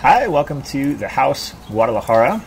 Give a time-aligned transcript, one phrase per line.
[0.00, 2.42] Hi, welcome to the house, Guadalajara.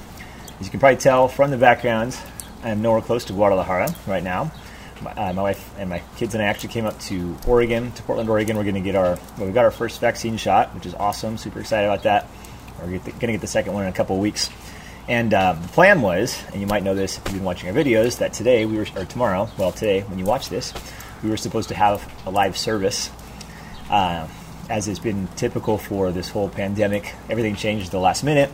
[0.59, 2.17] As you can probably tell from the background,
[2.63, 4.51] I am nowhere close to Guadalajara right now.
[5.03, 8.01] My, uh, my wife and my kids and I actually came up to Oregon, to
[8.01, 8.57] Portland, Oregon.
[8.57, 11.37] We're going to get our, well, we got our first vaccine shot, which is awesome.
[11.37, 12.27] Super excited about that.
[12.79, 14.49] We're going to get the second one in a couple weeks.
[15.07, 17.75] And uh, the plan was, and you might know this if you've been watching our
[17.75, 20.73] videos, that today we were, or tomorrow, well, today when you watch this,
[21.21, 23.11] we were supposed to have a live service.
[23.91, 24.27] Uh,
[24.73, 28.49] as has been typical for this whole pandemic, everything changed at the last minute.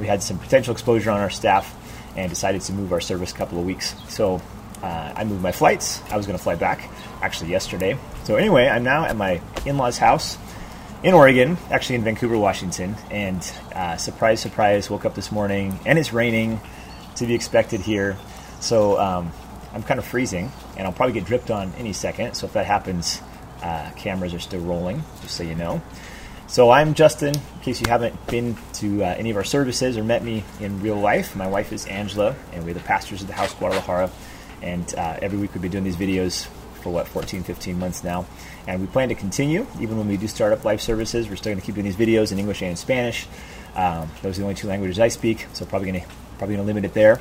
[0.00, 1.76] We had some potential exposure on our staff
[2.16, 3.94] and decided to move our service a couple of weeks.
[4.08, 4.42] So
[4.82, 6.02] uh, I moved my flights.
[6.10, 6.90] I was going to fly back
[7.22, 7.96] actually yesterday.
[8.24, 10.38] So anyway, I'm now at my in-laws' house
[11.04, 12.96] in Oregon, actually in Vancouver, Washington.
[13.08, 13.40] And
[13.72, 16.60] uh, surprise, surprise, woke up this morning and it's raining
[17.14, 18.16] to be expected here.
[18.58, 19.30] So um,
[19.72, 22.34] I'm kind of freezing and I'll probably get dripped on any second.
[22.34, 23.22] So if that happens,
[23.62, 25.82] uh, cameras are still rolling, just so you know.
[26.46, 27.34] So I'm Justin.
[27.36, 30.80] In case you haven't been to uh, any of our services or met me in
[30.82, 34.10] real life, my wife is Angela, and we're the pastors of the House Guadalajara.
[34.60, 36.46] And uh, every week we've been doing these videos
[36.82, 38.26] for what 14, 15 months now,
[38.66, 41.28] and we plan to continue even when we do start up live services.
[41.28, 43.28] We're still going to keep doing these videos in English and Spanish.
[43.76, 46.66] Um, those are the only two languages I speak, so probably going to probably going
[46.66, 47.20] to limit it there.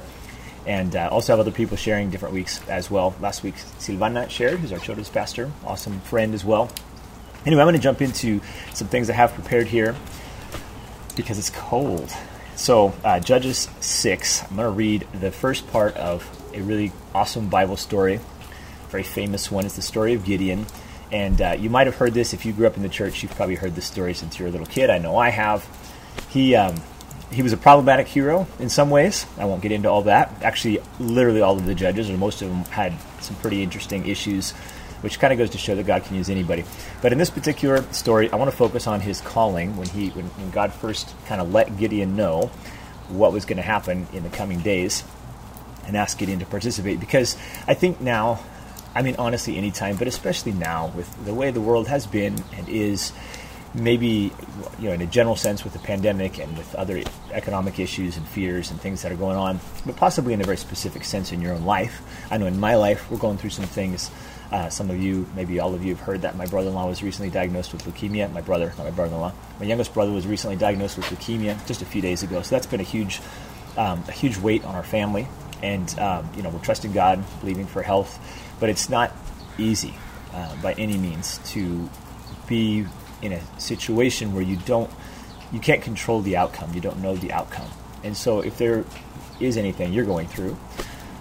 [0.70, 3.16] And uh, also have other people sharing different weeks as well.
[3.20, 6.70] Last week, Silvana shared, who's our children's pastor, awesome friend as well.
[7.44, 8.40] Anyway, I'm going to jump into
[8.76, 9.96] some things I have prepared here
[11.16, 12.14] because it's cold.
[12.56, 17.50] So, uh, Judges 6, I'm going to read the first part of a really awesome
[17.50, 18.20] Bible story,
[18.90, 19.66] very famous one.
[19.66, 20.68] It's the story of Gideon.
[21.12, 23.24] And uh, you might have heard this if you grew up in the church.
[23.24, 24.92] You've probably heard this story since you were a little kid.
[24.92, 25.68] I know I have.
[26.30, 26.76] He um,
[27.32, 29.26] he was a problematic hero in some ways.
[29.38, 30.42] I won't get into all that.
[30.42, 34.52] Actually, literally all of the judges, or most of them, had some pretty interesting issues,
[35.02, 36.64] which kind of goes to show that God can use anybody.
[37.02, 40.26] But in this particular story, I want to focus on his calling when he when,
[40.26, 42.50] when God first kind of let Gideon know
[43.10, 45.04] what was going to happen in the coming days
[45.86, 47.00] and ask Gideon to participate.
[47.00, 48.40] Because I think now,
[48.96, 52.68] I mean, honestly, anytime, but especially now with the way the world has been and
[52.70, 53.12] is
[53.74, 54.32] maybe
[54.80, 58.28] you know in a general sense with the pandemic and with other economic issues and
[58.28, 61.42] fears and things that are going on but possibly in a very specific sense in
[61.42, 62.02] your own life.
[62.32, 64.10] I know in my life we're going through some things
[64.52, 67.30] uh, some of you maybe all of you have heard that my brother-in-law was recently
[67.30, 68.32] diagnosed with leukemia.
[68.32, 69.34] My brother not my brother-in-law.
[69.60, 72.42] My youngest brother was recently diagnosed with leukemia just a few days ago.
[72.42, 73.22] So that's been a huge
[73.78, 75.28] um, a huge weight on our family.
[75.62, 78.18] And um, you know we're trusting god believing for health
[78.60, 79.12] but it's not
[79.58, 79.94] easy
[80.34, 81.90] uh, by any means to
[82.48, 82.86] be
[83.22, 84.90] in a situation where you don't
[85.52, 86.74] you can't control the outcome.
[86.74, 87.68] You don't know the outcome.
[88.04, 88.86] And so if there
[89.40, 90.58] is anything you're going through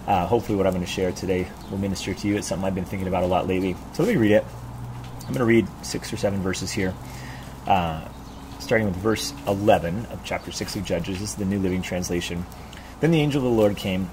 [0.08, 2.36] uh, hopefully what i'm going to share today will minister to you.
[2.36, 3.76] It's something i've been thinking about a lot lately.
[3.92, 4.44] So let me read it.
[5.20, 6.94] I'm going to read six or seven verses here
[7.66, 8.08] uh,
[8.58, 11.20] starting with verse 11 of chapter 6 of judges.
[11.20, 12.44] This is the new living translation.
[13.00, 14.08] Then the angel of the lord came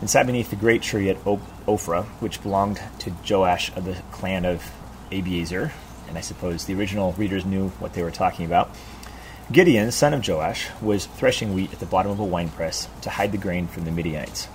[0.00, 4.44] and sat beneath the great tree at ophrah which belonged to joash of the clan
[4.44, 4.70] of
[5.10, 5.70] abiezer
[6.08, 8.70] and I suppose the original readers knew what they were talking about.
[9.52, 13.30] Gideon, son of Joash, was threshing wheat at the bottom of a winepress to hide
[13.30, 14.48] the grain from the Midianites.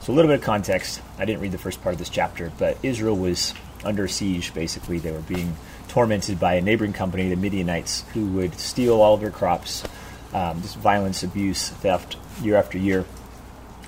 [0.00, 1.02] So, a little bit of context.
[1.18, 3.52] I didn't read the first part of this chapter, but Israel was
[3.84, 4.98] under siege, basically.
[4.98, 5.56] They were being
[5.88, 9.84] tormented by a neighboring company, the Midianites, who would steal all of their crops,
[10.32, 13.04] um, just violence, abuse, theft, year after year.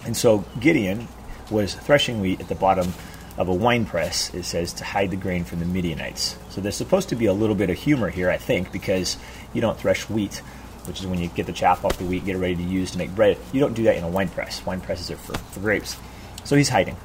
[0.04, 1.08] And so, Gideon
[1.50, 2.92] was threshing wheat at the bottom
[3.38, 6.36] of a wine press, it says, to hide the grain from the Midianites.
[6.50, 9.16] So there's supposed to be a little bit of humor here, I think, because
[9.54, 10.38] you don't thresh wheat,
[10.86, 12.90] which is when you get the chaff off the wheat, get it ready to use
[12.90, 13.38] to make bread.
[13.52, 14.66] You don't do that in a wine press.
[14.66, 15.96] Wine presses are for, for grapes.
[16.42, 16.96] So he's hiding.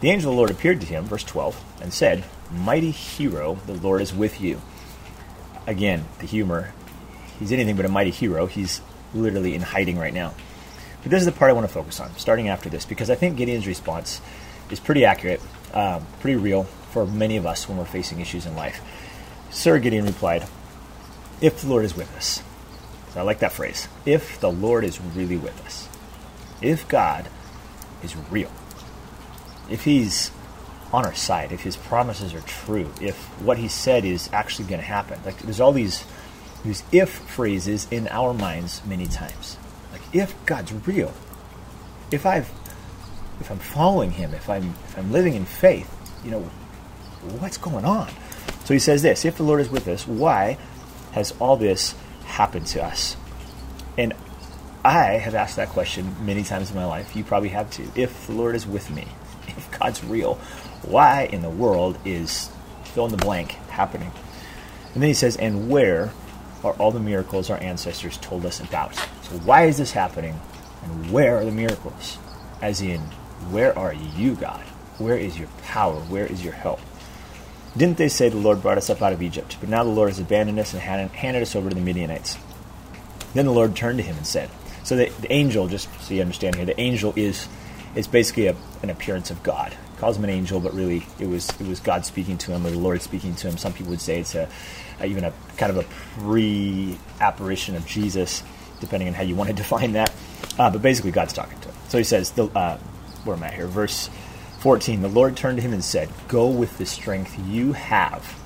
[0.00, 3.74] The angel of the Lord appeared to him, verse 12, and said, Mighty hero, the
[3.74, 4.60] Lord is with you.
[5.68, 6.72] Again, the humor.
[7.38, 8.46] He's anything but a mighty hero.
[8.46, 8.80] He's
[9.14, 10.34] literally in hiding right now.
[11.02, 13.14] But this is the part I want to focus on, starting after this, because I
[13.14, 14.20] think Gideon's response
[14.70, 15.40] is pretty accurate
[15.76, 18.80] um, pretty real for many of us when we're facing issues in life.
[19.50, 20.46] Sir Gideon replied,
[21.42, 22.42] If the Lord is with us.
[23.12, 23.86] So I like that phrase.
[24.06, 25.86] If the Lord is really with us.
[26.62, 27.28] If God
[28.02, 28.50] is real.
[29.68, 30.30] If He's
[30.94, 34.80] on our side, if His promises are true, if what He said is actually going
[34.80, 35.20] to happen.
[35.26, 36.06] Like there's all these
[36.64, 39.58] these if phrases in our minds many times.
[39.92, 41.12] Like if God's real,
[42.10, 42.50] if I've
[43.40, 45.92] if I'm following him, if I'm if I'm living in faith,
[46.24, 46.40] you know,
[47.38, 48.10] what's going on?
[48.64, 50.58] So he says this, if the Lord is with us, why
[51.12, 51.94] has all this
[52.24, 53.16] happened to us?
[53.96, 54.14] And
[54.84, 57.14] I have asked that question many times in my life.
[57.14, 57.90] You probably have too.
[57.94, 59.06] If the Lord is with me,
[59.48, 60.34] if God's real,
[60.82, 62.50] why in the world is
[62.84, 64.10] fill in the blank happening?
[64.94, 66.12] And then he says, and where
[66.64, 68.94] are all the miracles our ancestors told us about.
[68.94, 70.38] So, why is this happening?
[70.82, 72.18] And where are the miracles?
[72.60, 73.02] As in,
[73.50, 74.64] where are you, God?
[74.98, 76.00] Where is your power?
[76.00, 76.80] Where is your help?
[77.76, 79.58] Didn't they say the Lord brought us up out of Egypt?
[79.60, 82.38] But now the Lord has abandoned us and handed us over to the Midianites.
[83.34, 84.48] Then the Lord turned to him and said,
[84.82, 87.48] So the, the angel, just so you understand here, the angel is
[87.94, 89.74] is basically a, an appearance of God.
[89.98, 92.70] Calls him an angel, but really it was it was God speaking to him or
[92.70, 93.58] the Lord speaking to him.
[93.58, 94.48] Some people would say it's a,
[95.00, 98.42] a even a kind of a pre-apparition of Jesus,
[98.80, 100.12] depending on how you want to define that.
[100.58, 101.74] Uh, but basically, God's talking to him.
[101.88, 102.78] So he says, the, uh,
[103.26, 103.66] where I'm I here?
[103.66, 104.10] Verse
[104.60, 108.38] 14 The Lord turned to him and said, Go with the strength you have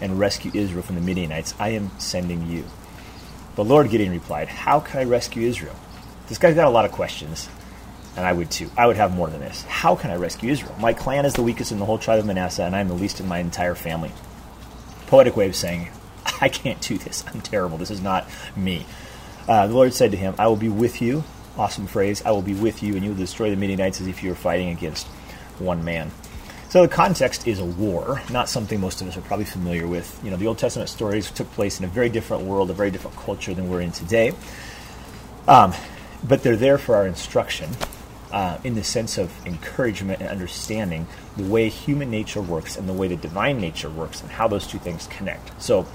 [0.00, 1.54] and rescue Israel from the Midianites.
[1.58, 2.64] I am sending you.
[3.56, 5.76] The Lord Gideon replied, How can I rescue Israel?
[6.28, 7.48] This guy's got a lot of questions,
[8.16, 8.70] and I would too.
[8.76, 9.62] I would have more than this.
[9.64, 10.74] How can I rescue Israel?
[10.78, 12.94] My clan is the weakest in the whole tribe of Manasseh, and I am the
[12.94, 14.12] least in my entire family.
[15.06, 15.90] Poetic way of saying,
[16.40, 17.24] I can't do this.
[17.26, 17.78] I'm terrible.
[17.78, 18.86] This is not me.
[19.48, 21.24] Uh, the Lord said to him, I will be with you.
[21.56, 22.22] Awesome phrase.
[22.24, 24.36] I will be with you, and you will destroy the Midianites as if you were
[24.36, 25.06] fighting against
[25.58, 26.10] one man.
[26.70, 30.20] So the context is a war, not something most of us are probably familiar with.
[30.22, 32.92] You know, the Old Testament stories took place in a very different world, a very
[32.92, 34.32] different culture than we're in today.
[35.48, 35.72] Um,
[36.22, 37.70] but they're there for our instruction
[38.30, 42.92] uh, in the sense of encouragement and understanding the way human nature works and the
[42.92, 45.60] way the divine nature works and how those two things connect.
[45.60, 45.88] So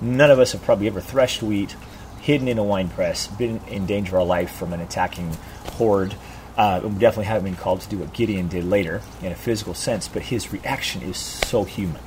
[0.00, 1.74] none of us have probably ever threshed wheat,
[2.22, 5.36] hidden in a wine press, been in danger of our life from an attacking
[5.74, 6.14] horde
[6.56, 9.74] uh, we definitely haven't been called to do what Gideon did later in a physical
[9.74, 12.00] sense, but his reaction is so human.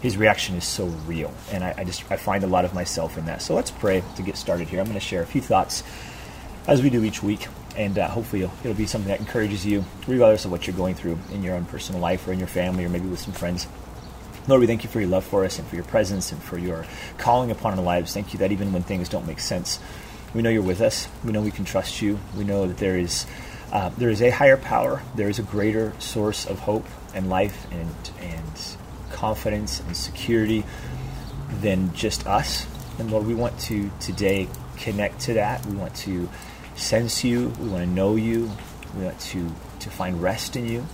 [0.00, 3.18] His reaction is so real, and I, I just I find a lot of myself
[3.18, 3.42] in that.
[3.42, 4.80] So let's pray to get started here.
[4.80, 5.82] I'm going to share a few thoughts
[6.68, 10.44] as we do each week, and uh, hopefully it'll be something that encourages you, regardless
[10.44, 12.88] of what you're going through in your own personal life or in your family or
[12.88, 13.66] maybe with some friends.
[14.48, 16.56] Lord, we thank you for your love for us and for your presence and for
[16.56, 16.86] your
[17.18, 18.14] calling upon our lives.
[18.14, 19.78] Thank you that even when things don't make sense,
[20.32, 21.06] we know you're with us.
[21.22, 22.18] We know we can trust you.
[22.34, 23.26] We know that there is
[23.72, 25.02] uh, there is a higher power.
[25.14, 28.76] There is a greater source of hope and life and and
[29.12, 30.64] confidence and security
[31.60, 32.66] than just us.
[32.98, 34.48] And Lord, we want to today
[34.78, 35.66] connect to that.
[35.66, 36.26] We want to
[36.74, 37.52] sense you.
[37.60, 38.50] We want to know you.
[38.96, 40.86] We want to to find rest in you.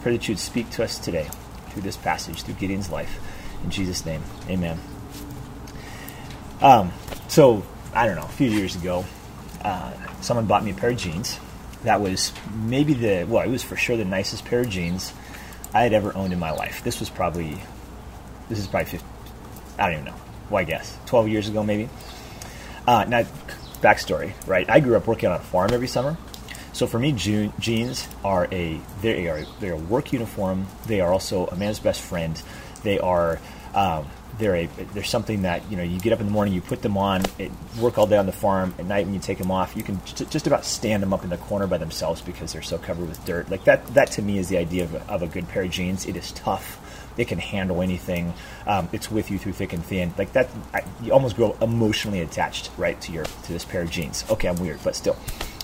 [0.00, 1.28] Pray that you would speak to us today
[1.72, 3.20] through this passage, through Gideon's life.
[3.64, 4.78] In Jesus' name, Amen.
[6.60, 6.92] Um,
[7.28, 8.24] so I don't know.
[8.24, 9.04] A few years ago,
[9.64, 11.38] uh, someone bought me a pair of jeans
[11.84, 15.12] that was maybe the well, it was for sure the nicest pair of jeans
[15.74, 16.84] I had ever owned in my life.
[16.84, 17.58] This was probably
[18.48, 19.06] this is probably 50,
[19.78, 20.20] I don't even know.
[20.50, 21.88] Well, I guess 12 years ago maybe.
[22.86, 23.22] Uh, now,
[23.80, 24.68] backstory, right?
[24.68, 26.16] I grew up working on a farm every summer,
[26.72, 30.66] so for me, jeans are a they are they're a work uniform.
[30.86, 32.40] They are also a man's best friend.
[32.82, 33.38] They are
[33.74, 34.06] um,
[34.38, 36.82] they're a they're something that you know you get up in the morning, you put
[36.82, 38.74] them on, it, work all day on the farm.
[38.78, 41.30] At night when you take them off, you can just about stand them up in
[41.30, 43.50] the corner by themselves because they're so covered with dirt.
[43.50, 45.70] Like that that to me is the idea of a, of a good pair of
[45.70, 46.06] jeans.
[46.06, 46.78] It is tough.
[47.18, 48.32] It can handle anything.
[48.66, 50.14] Um, it's with you through thick and thin.
[50.16, 53.90] Like that, I, you almost grow emotionally attached, right, to your to this pair of
[53.90, 54.24] jeans.
[54.30, 55.16] Okay, I'm weird, but still.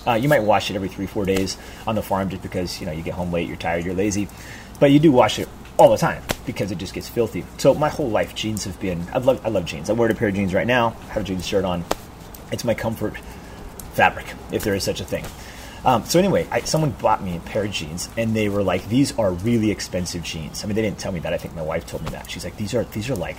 [0.07, 2.85] Uh, you might wash it every three, four days on the farm just because you
[2.85, 4.27] know you get home late, you're tired, you're lazy,
[4.79, 5.47] but you do wash it
[5.77, 7.45] all the time because it just gets filthy.
[7.57, 9.05] So my whole life, jeans have been.
[9.13, 9.45] I love.
[9.45, 9.89] I love jeans.
[9.89, 10.95] I wear a pair of jeans right now.
[11.09, 11.85] I have a jeans shirt on.
[12.51, 13.17] It's my comfort
[13.93, 15.25] fabric, if there is such a thing.
[15.85, 18.87] Um, so anyway, I, someone bought me a pair of jeans, and they were like,
[18.89, 21.33] "These are really expensive jeans." I mean, they didn't tell me that.
[21.33, 22.29] I think my wife told me that.
[22.29, 23.37] She's like, "These are these are like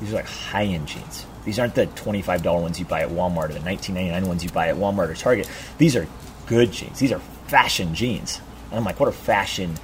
[0.00, 1.26] these are like high end jeans.
[1.44, 4.10] These aren't the twenty five dollar ones you buy at Walmart or the nineteen ninety
[4.10, 5.48] nine ones you buy at Walmart or Target.
[5.78, 6.06] These are
[6.46, 6.98] good jeans.
[6.98, 9.74] These are fashion jeans." And I'm like, "What are fashion?"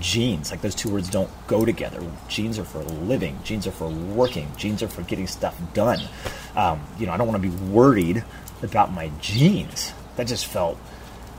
[0.00, 0.50] jeans.
[0.50, 2.00] Like those two words don't go together.
[2.28, 3.38] Jeans are for living.
[3.44, 4.50] Jeans are for working.
[4.56, 6.00] Jeans are for getting stuff done.
[6.56, 8.24] Um, you know, I don't want to be worried
[8.62, 9.92] about my jeans.
[10.16, 10.78] That just felt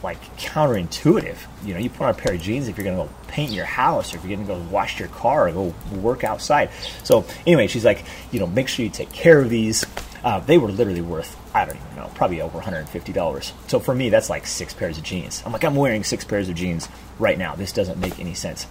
[0.03, 1.37] like counterintuitive.
[1.63, 3.51] You know, you put on a pair of jeans if you're going to go paint
[3.51, 6.69] your house or if you're going to go wash your car or go work outside.
[7.03, 9.85] So anyway, she's like, you know, make sure you take care of these.
[10.23, 13.51] Uh, they were literally worth I don't even know, probably over $150.
[13.67, 15.43] So for me, that's like six pairs of jeans.
[15.45, 17.55] I'm like, I'm wearing six pairs of jeans right now.
[17.55, 18.65] This doesn't make any sense.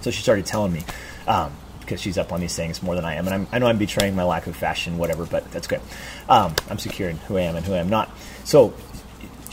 [0.00, 0.84] So she started telling me,
[1.26, 3.26] um, because she's up on these things more than I am.
[3.26, 5.80] And I'm, i know I'm betraying my lack of fashion, whatever, but that's good.
[6.28, 8.10] Um, I'm secure in who I am and who I am not.
[8.44, 8.74] So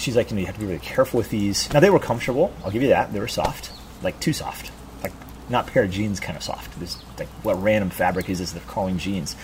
[0.06, 1.72] she's like, you know, you have to be really careful with these.
[1.74, 2.54] Now, they were comfortable.
[2.64, 3.12] I'll give you that.
[3.12, 3.72] They were soft,
[4.04, 4.72] like too soft.
[5.04, 5.14] Like
[5.50, 6.80] not pair of jeans kind of soft.
[6.80, 9.36] This, like, what random fabric is this they're calling jeans?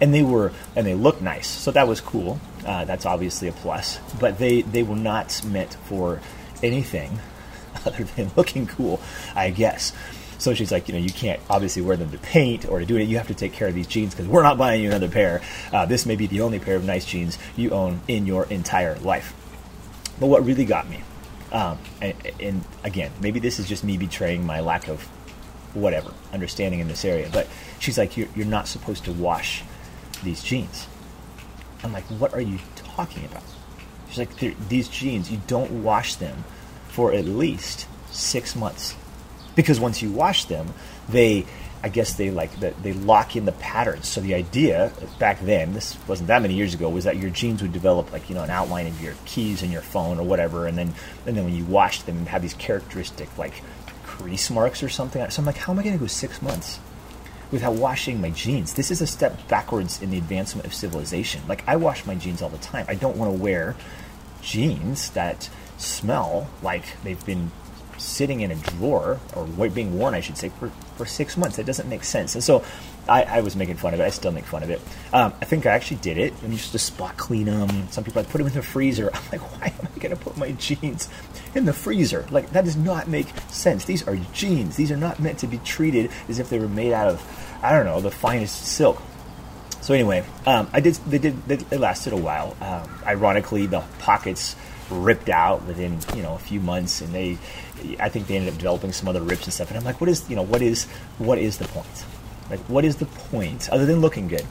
[0.00, 2.38] and they were and they looked nice, so that was cool.
[2.64, 3.98] Uh, that's obviously a plus.
[4.20, 6.20] But they they were not meant for
[6.62, 7.18] anything
[7.86, 9.00] other than looking cool,
[9.34, 9.92] I guess.
[10.38, 12.96] So she's like, you know, you can't obviously wear them to paint or to do
[12.96, 13.08] it.
[13.08, 15.42] You have to take care of these jeans because we're not buying you another pair.
[15.72, 18.96] Uh, this may be the only pair of nice jeans you own in your entire
[19.00, 19.34] life.
[20.20, 21.02] But what really got me,
[21.52, 25.02] um, and, and again, maybe this is just me betraying my lack of
[25.74, 27.46] whatever understanding in this area, but
[27.78, 29.62] she's like, you're, you're not supposed to wash
[30.22, 30.86] these jeans.
[31.82, 33.44] I'm like, what are you talking about?
[34.08, 36.44] She's like, these jeans, you don't wash them
[36.88, 38.96] for at least six months.
[39.54, 40.72] Because once you wash them,
[41.08, 41.46] they,
[41.82, 44.08] I guess they like, that they lock in the patterns.
[44.08, 47.62] So the idea back then, this wasn't that many years ago, was that your jeans
[47.62, 50.66] would develop like, you know, an outline of your keys in your phone or whatever.
[50.66, 50.94] And then,
[51.26, 53.62] and then when you washed them, have these characteristic like
[54.04, 55.28] crease marks or something.
[55.30, 56.80] So I'm like, how am I going to go six months
[57.50, 58.74] without washing my jeans.
[58.74, 61.42] This is a step backwards in the advancement of civilization.
[61.48, 62.84] Like, I wash my jeans all the time.
[62.88, 63.74] I don't want to wear
[64.42, 67.50] jeans that smell like they've been
[67.98, 71.56] sitting in a drawer or being worn, I should say, for, for six months.
[71.56, 72.34] That doesn't make sense.
[72.34, 72.64] And so
[73.08, 74.04] I, I was making fun of it.
[74.04, 74.80] I still make fun of it.
[75.12, 77.88] Um, I think I actually did it and used to spot clean them.
[77.90, 79.10] Some people like put them in the freezer.
[79.14, 81.08] I'm like, why am I going to put my jeans
[81.54, 82.26] in the freezer?
[82.30, 83.84] Like that does not make sense.
[83.84, 84.76] These are jeans.
[84.76, 87.72] These are not meant to be treated as if they were made out of, I
[87.72, 89.00] don't know, the finest silk.
[89.80, 90.94] So anyway, um, I did.
[90.96, 91.42] They did.
[91.46, 92.54] They, lasted a while.
[92.60, 94.54] Um, ironically, the pockets
[94.90, 97.38] ripped out within you know a few months, and they,
[98.00, 99.68] I think they ended up developing some other rips and stuff.
[99.68, 100.84] And I'm like, what is you know what is
[101.18, 102.04] what is the point?
[102.50, 104.46] Like, what is the point other than looking good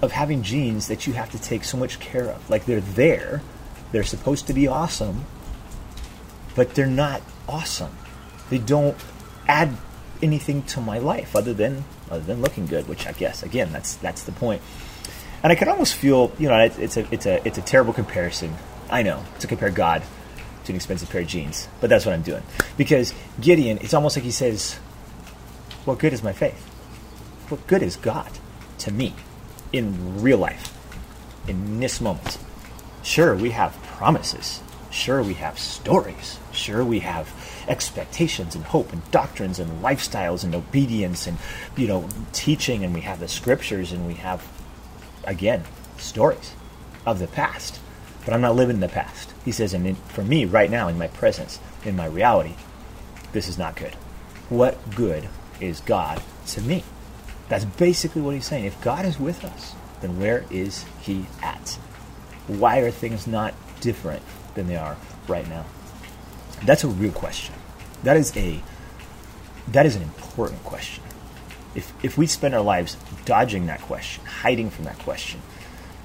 [0.00, 2.48] of having jeans that you have to take so much care of?
[2.50, 3.42] Like they're there,
[3.90, 5.24] they're supposed to be awesome,
[6.54, 7.96] but they're not awesome.
[8.50, 8.96] They don't
[9.48, 9.76] add
[10.22, 13.96] anything to my life other than other than looking good, which I guess again that's
[13.96, 14.62] that's the point.
[15.42, 18.54] And I can almost feel, you know, it's a it's a it's a terrible comparison.
[18.92, 20.02] I know to compare God
[20.64, 22.42] to an expensive pair of jeans, but that's what I'm doing
[22.76, 23.78] because Gideon.
[23.80, 24.74] It's almost like he says,
[25.86, 26.60] "What good is my faith?
[27.48, 28.30] What good is God
[28.78, 29.14] to me
[29.72, 30.76] in real life
[31.48, 32.36] in this moment?"
[33.02, 34.60] Sure, we have promises.
[34.90, 36.38] Sure, we have stories.
[36.52, 37.32] Sure, we have
[37.66, 41.38] expectations and hope and doctrines and lifestyles and obedience and
[41.76, 44.46] you know teaching and we have the scriptures and we have
[45.24, 45.64] again
[45.96, 46.52] stories
[47.06, 47.78] of the past
[48.24, 49.32] but i'm not living in the past.
[49.44, 52.54] He says and for me right now in my presence in my reality
[53.32, 53.94] this is not good.
[54.48, 55.28] What good
[55.60, 56.84] is god to me?
[57.48, 58.64] That's basically what he's saying.
[58.64, 61.78] If god is with us then where is he at?
[62.46, 64.22] Why are things not different
[64.54, 64.96] than they are
[65.28, 65.64] right now?
[66.64, 67.54] That's a real question.
[68.02, 68.62] That is a
[69.68, 71.02] that is an important question.
[71.74, 75.40] If if we spend our lives dodging that question, hiding from that question,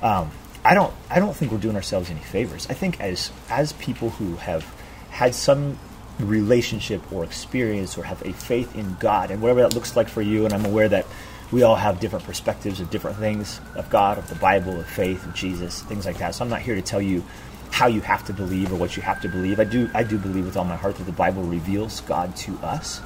[0.02, 0.32] um,
[0.68, 2.68] I don't I don't think we're doing ourselves any favors.
[2.70, 4.66] I think as as people who have
[5.10, 5.80] had some
[6.20, 10.22] relationship or experience or have a faith in God and whatever that looks like for
[10.22, 11.06] you, and I'm aware that
[11.54, 15.26] we all have different perspectives of different things of God, of the Bible, of faith,
[15.26, 16.36] of Jesus, things like that.
[16.36, 17.24] So I'm not here to tell you
[17.72, 19.62] how you have to believe or what you have to believe.
[19.62, 22.58] I do I do believe with all my heart that the Bible reveals God to
[22.58, 23.00] us.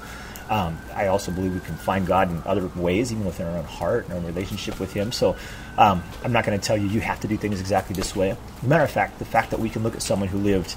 [0.49, 3.65] Um, I also believe we can find God in other ways, even within our own
[3.65, 5.11] heart and our relationship with Him.
[5.11, 5.35] So
[5.77, 8.35] um, I'm not going to tell you you have to do things exactly this way.
[8.61, 10.75] matter of fact, the fact that we can look at someone who lived,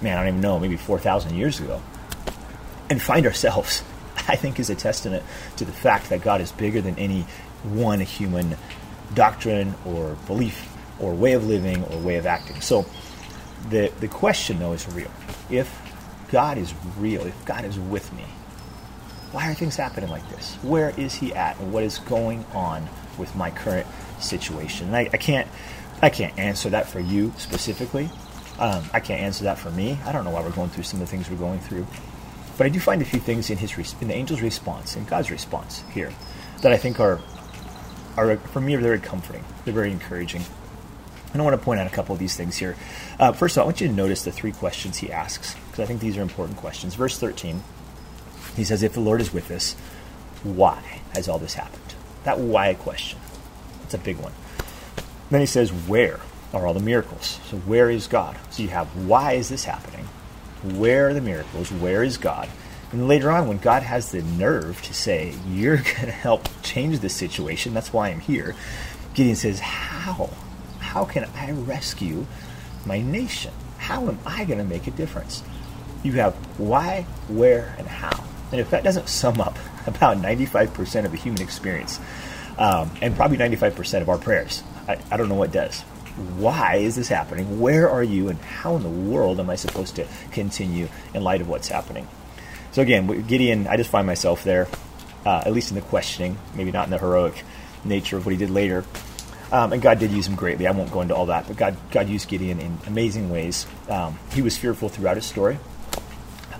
[0.00, 1.82] man, I don't even know, maybe 4,000 years ago,
[2.90, 3.82] and find ourselves,
[4.28, 5.24] I think, is a testament
[5.56, 7.26] to the fact that God is bigger than any
[7.64, 8.56] one human
[9.14, 12.60] doctrine or belief or way of living or way of acting.
[12.60, 12.86] So
[13.70, 15.10] the, the question, though, is real.
[15.50, 15.68] If
[16.30, 18.24] God is real, if God is with me,
[19.32, 20.54] why are things happening like this?
[20.62, 23.86] Where is He at, and what is going on with my current
[24.20, 24.88] situation?
[24.88, 25.48] And I, I can't,
[26.00, 28.08] I can't answer that for you specifically.
[28.58, 29.98] Um, I can't answer that for me.
[30.04, 31.86] I don't know why we're going through some of the things we're going through,
[32.56, 35.30] but I do find a few things in his in the angel's response, in God's
[35.30, 36.12] response here,
[36.62, 37.20] that I think are
[38.16, 39.44] are for me are very comforting.
[39.64, 40.42] They're very encouraging.
[41.32, 42.74] And I want to point out a couple of these things here.
[43.20, 45.80] Uh, first of all, I want you to notice the three questions he asks, because
[45.80, 46.94] I think these are important questions.
[46.94, 47.62] Verse 13,
[48.58, 49.74] he says, If the Lord is with us,
[50.42, 51.94] why has all this happened?
[52.24, 53.18] That why question.
[53.84, 54.32] It's a big one.
[55.30, 56.20] Then he says, Where
[56.52, 57.40] are all the miracles?
[57.48, 58.36] So, where is God?
[58.50, 60.06] So, you have why is this happening?
[60.62, 61.70] Where are the miracles?
[61.70, 62.48] Where is God?
[62.90, 67.00] And later on, when God has the nerve to say, You're going to help change
[67.00, 68.54] this situation, that's why I'm here,
[69.14, 70.30] Gideon says, How?
[70.88, 72.26] how can I rescue
[72.86, 73.52] my nation?
[73.76, 75.42] How am I going to make a difference?
[76.02, 78.24] You have why, where, and how.
[78.50, 82.00] And if that doesn't sum up about 95% of the human experience,
[82.58, 85.82] um, and probably 95% of our prayers, I, I don't know what does.
[86.38, 87.60] Why is this happening?
[87.60, 88.28] Where are you?
[88.28, 92.08] And how in the world am I supposed to continue in light of what's happening?
[92.72, 94.66] So again, Gideon, I just find myself there,
[95.24, 97.44] uh, at least in the questioning, maybe not in the heroic
[97.84, 98.84] nature of what he did later.
[99.50, 100.66] Um, and God did use him greatly.
[100.66, 103.66] I won't go into all that, but God, God used Gideon in amazing ways.
[103.88, 105.58] Um, he was fearful throughout his story.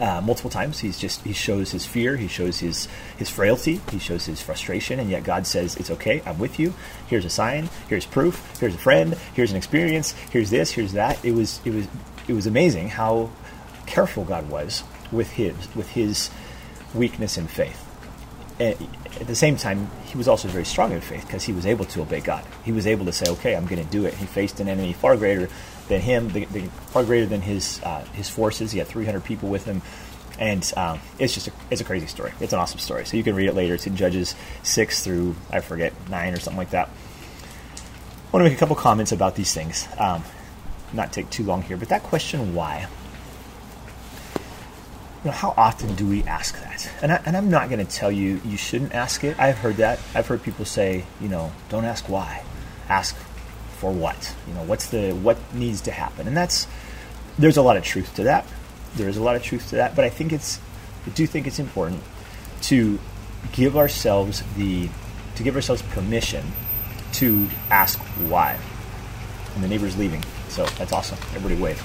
[0.00, 2.86] Uh, multiple times, he's just he shows his fear, he shows his
[3.16, 6.72] his frailty, he shows his frustration, and yet God says, "It's okay, I'm with you.
[7.08, 11.22] Here's a sign, here's proof, here's a friend, here's an experience, here's this, here's that."
[11.24, 11.88] It was it was
[12.28, 13.30] it was amazing how
[13.86, 16.30] careful God was with his with his
[16.94, 17.84] weakness in faith.
[18.60, 18.76] And
[19.20, 21.84] at the same time, he was also very strong in faith because he was able
[21.86, 22.44] to obey God.
[22.64, 24.92] He was able to say, "Okay, I'm going to do it." He faced an enemy
[24.92, 25.48] far greater
[25.88, 28.72] than him, the, the, far greater than his uh, his forces.
[28.72, 29.82] He had 300 people with him,
[30.38, 32.32] and um, it's just a, it's a crazy story.
[32.40, 33.04] It's an awesome story.
[33.06, 33.74] So you can read it later.
[33.74, 36.88] It's in Judges six through I forget nine or something like that.
[36.88, 39.88] I want to make a couple comments about these things.
[39.98, 40.22] Um,
[40.92, 42.88] not take too long here, but that question why
[45.24, 46.90] you know, how often do we ask that?
[47.02, 49.38] And, I, and I'm not going to tell you you shouldn't ask it.
[49.38, 49.98] I've heard that.
[50.14, 52.44] I've heard people say, you know, don't ask why,
[52.88, 53.16] ask
[53.78, 54.34] for what.
[54.46, 56.66] You know, what's the what needs to happen, and that's
[57.38, 58.46] there's a lot of truth to that.
[58.96, 60.60] There is a lot of truth to that, but I think it's
[61.06, 62.02] I do think it's important
[62.62, 62.98] to
[63.52, 64.88] give ourselves the
[65.36, 66.44] to give ourselves permission
[67.14, 68.58] to ask why.
[69.54, 71.18] And the neighbor's leaving, so that's awesome.
[71.34, 71.82] Everybody wave.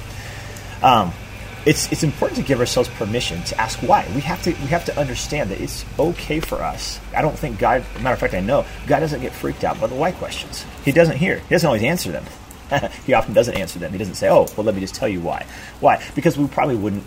[0.83, 1.13] Um,
[1.65, 4.07] it's it's important to give ourselves permission to ask why.
[4.13, 6.99] We have to we have to understand that it's okay for us.
[7.15, 7.85] I don't think God.
[8.01, 10.65] Matter of fact, I know God doesn't get freaked out by the why questions.
[10.83, 11.39] He doesn't hear.
[11.39, 12.25] He doesn't always answer them.
[13.05, 13.91] he often doesn't answer them.
[13.91, 15.45] He doesn't say, "Oh, well, let me just tell you why."
[15.79, 16.03] Why?
[16.15, 17.05] Because we probably wouldn't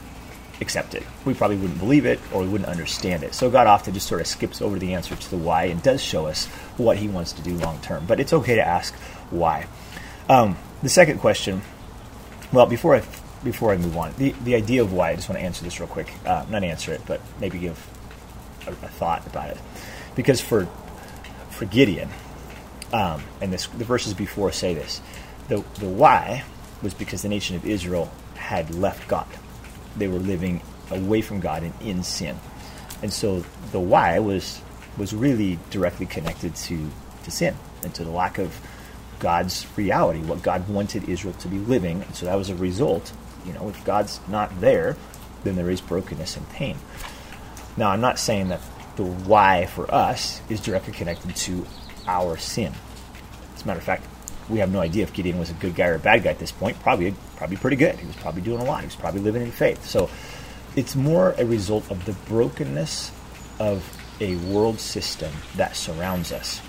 [0.60, 1.02] accept it.
[1.26, 3.34] We probably wouldn't believe it, or we wouldn't understand it.
[3.34, 6.02] So God often just sort of skips over the answer to the why and does
[6.02, 6.46] show us
[6.78, 8.06] what He wants to do long term.
[8.06, 8.94] But it's okay to ask
[9.30, 9.66] why.
[10.30, 11.60] Um, the second question.
[12.52, 13.00] Well, before I
[13.46, 15.78] before I move on, the, the idea of why, I just want to answer this
[15.78, 16.12] real quick.
[16.26, 17.78] Uh, not answer it, but maybe give
[18.66, 19.58] a, a, thought about it.
[20.16, 20.66] Because for,
[21.50, 22.10] for Gideon,
[22.92, 25.00] um, and this, the verses before say this,
[25.48, 26.44] the, the why
[26.82, 29.28] was because the nation of Israel had left God.
[29.96, 30.60] They were living
[30.90, 32.36] away from God and in sin.
[33.00, 34.60] And so the why was,
[34.98, 36.90] was really directly connected to,
[37.22, 38.60] to sin and to the lack of
[39.20, 42.02] God's reality, what God wanted Israel to be living.
[42.02, 43.12] And so that was a result
[43.46, 44.96] you know, if God's not there,
[45.44, 46.76] then there is brokenness and pain.
[47.76, 48.60] Now, I'm not saying that
[48.96, 51.66] the why for us is directly connected to
[52.06, 52.72] our sin.
[53.54, 54.06] As a matter of fact,
[54.48, 56.38] we have no idea if Gideon was a good guy or a bad guy at
[56.38, 56.80] this point.
[56.80, 57.96] Probably, probably pretty good.
[57.96, 58.80] He was probably doing a lot.
[58.80, 59.84] He was probably living in faith.
[59.84, 60.08] So,
[60.74, 63.10] it's more a result of the brokenness
[63.58, 63.84] of
[64.20, 66.60] a world system that surrounds us.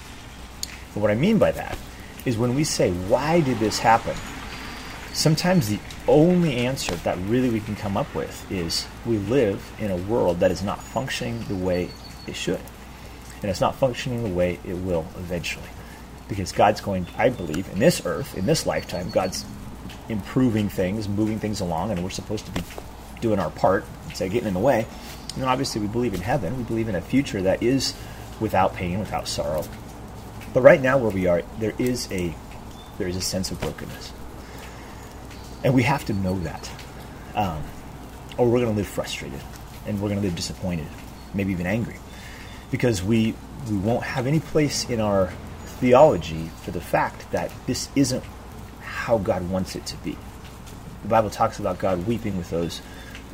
[0.93, 1.77] And what I mean by that
[2.25, 4.15] is when we say, "Why did this happen?"
[5.17, 9.89] Sometimes the only answer that really we can come up with is we live in
[9.89, 11.89] a world that is not functioning the way
[12.27, 12.59] it should.
[13.41, 15.65] And it's not functioning the way it will eventually.
[16.29, 19.43] Because God's going, I believe, in this earth, in this lifetime, God's
[20.07, 22.61] improving things, moving things along, and we're supposed to be
[23.19, 24.85] doing our part instead of getting in the way.
[25.33, 26.55] And obviously we believe in heaven.
[26.57, 27.95] We believe in a future that is
[28.39, 29.63] without pain, without sorrow.
[30.53, 32.35] But right now where we are, there is a
[32.99, 34.13] there is a sense of brokenness.
[35.67, 36.71] And we have to know that.
[37.35, 37.61] Um,
[38.37, 39.41] or we're going to live frustrated
[39.85, 40.87] and we're going to live disappointed,
[41.33, 41.97] maybe even angry.
[42.71, 43.33] Because we,
[43.69, 45.27] we won't have any place in our
[45.65, 48.23] theology for the fact that this isn't
[48.79, 50.17] how God wants it to be.
[51.01, 52.81] The Bible talks about God weeping with those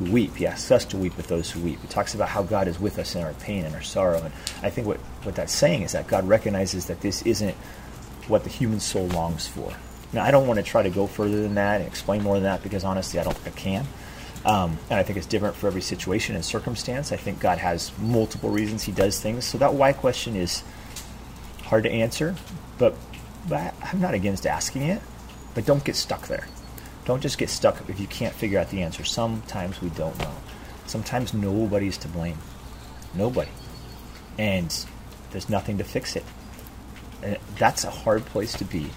[0.00, 0.34] who weep.
[0.34, 1.84] He asks us to weep with those who weep.
[1.84, 4.20] It talks about how God is with us in our pain and our sorrow.
[4.20, 7.54] And I think what, what that's saying is that God recognizes that this isn't
[8.26, 9.72] what the human soul longs for.
[10.14, 12.44] Now, I don't want to try to go further than that and explain more than
[12.44, 13.86] that because honestly, I don't think I can.
[14.44, 17.10] Um, and I think it's different for every situation and circumstance.
[17.10, 19.44] I think God has multiple reasons He does things.
[19.44, 20.62] So that why question is
[21.64, 22.36] hard to answer,
[22.78, 22.94] but,
[23.48, 25.02] but I'm not against asking it.
[25.54, 26.46] But don't get stuck there.
[27.04, 29.04] Don't just get stuck if you can't figure out the answer.
[29.04, 30.32] Sometimes we don't know.
[30.86, 32.38] Sometimes nobody's to blame.
[33.14, 33.50] Nobody.
[34.38, 34.74] And
[35.30, 36.24] there's nothing to fix it.
[37.22, 38.90] And that's a hard place to be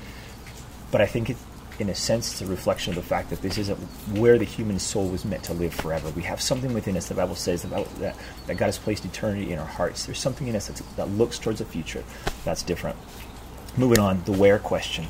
[0.91, 1.37] but I think it,
[1.79, 3.77] in a sense, it's a reflection of the fact that this isn't
[4.17, 6.09] where the human soul was meant to live forever.
[6.09, 7.07] We have something within us.
[7.07, 8.15] The Bible says that, that,
[8.47, 10.05] that God has placed eternity in our hearts.
[10.05, 12.03] There's something in us that looks towards the future
[12.43, 12.97] that's different.
[13.77, 15.05] Moving on, the where question.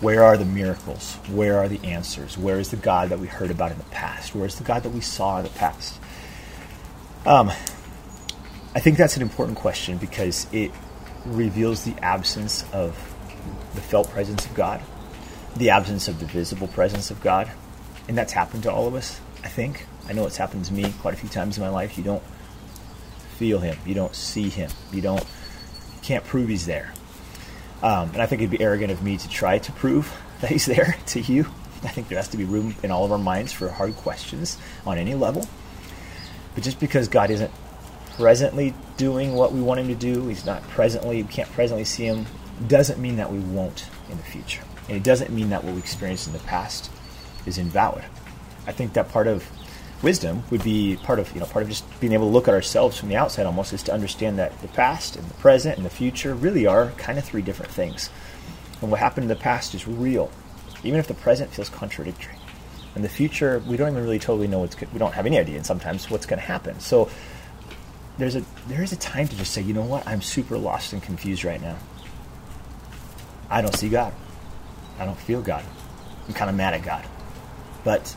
[0.00, 1.16] Where are the miracles?
[1.30, 2.38] Where are the answers?
[2.38, 4.34] Where is the God that we heard about in the past?
[4.34, 5.98] Where is the God that we saw in the past?
[7.26, 7.48] Um,
[8.74, 10.70] I think that's an important question because it
[11.24, 12.94] reveals the absence of
[13.74, 14.82] the felt presence of God
[15.56, 17.50] the absence of the visible presence of God.
[18.08, 19.86] And that's happened to all of us, I think.
[20.08, 21.98] I know it's happened to me quite a few times in my life.
[21.98, 22.22] You don't
[23.36, 23.76] feel him.
[23.84, 24.70] You don't see him.
[24.92, 26.92] You don't you can't prove he's there.
[27.82, 30.66] Um, and I think it'd be arrogant of me to try to prove that he's
[30.66, 31.46] there to you.
[31.82, 34.58] I think there has to be room in all of our minds for hard questions
[34.86, 35.46] on any level.
[36.54, 37.50] But just because God isn't
[38.16, 42.06] presently doing what we want him to do, he's not presently, we can't presently see
[42.06, 42.26] him,
[42.66, 44.62] doesn't mean that we won't in the future.
[44.88, 46.90] And it doesn't mean that what we experienced in the past
[47.44, 48.04] is invalid.
[48.66, 49.44] I think that part of
[50.02, 52.54] wisdom would be part of you know part of just being able to look at
[52.54, 55.86] ourselves from the outside almost is to understand that the past and the present and
[55.86, 58.10] the future really are kind of three different things.
[58.82, 60.30] And what happened in the past is real,
[60.84, 62.34] even if the present feels contradictory.
[62.94, 65.56] And the future, we don't even really totally know what's we don't have any idea,
[65.56, 66.80] and sometimes what's going to happen.
[66.80, 67.10] So
[68.18, 70.92] there's a there is a time to just say, you know what, I'm super lost
[70.92, 71.76] and confused right now.
[73.50, 74.12] I don't see God.
[74.98, 75.64] I don't feel God.
[76.26, 77.04] I'm kind of mad at God.
[77.84, 78.16] But